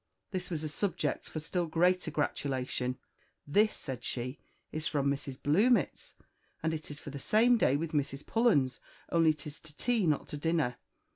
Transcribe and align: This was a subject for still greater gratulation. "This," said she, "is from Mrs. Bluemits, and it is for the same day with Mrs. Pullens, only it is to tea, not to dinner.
This 0.31 0.49
was 0.49 0.63
a 0.63 0.67
subject 0.67 1.29
for 1.29 1.39
still 1.39 1.67
greater 1.67 2.09
gratulation. 2.09 2.97
"This," 3.45 3.77
said 3.77 4.03
she, 4.03 4.39
"is 4.71 4.87
from 4.87 5.11
Mrs. 5.11 5.37
Bluemits, 5.39 6.15
and 6.63 6.73
it 6.73 6.89
is 6.89 6.97
for 6.97 7.11
the 7.11 7.19
same 7.19 7.55
day 7.55 7.75
with 7.75 7.91
Mrs. 7.91 8.25
Pullens, 8.25 8.79
only 9.11 9.29
it 9.29 9.45
is 9.45 9.59
to 9.59 9.77
tea, 9.77 10.07
not 10.07 10.27
to 10.29 10.37
dinner. 10.37 10.77